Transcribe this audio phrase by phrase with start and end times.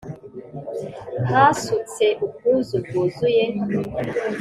[1.29, 3.45] Hasutse ubwuzu byuzuye,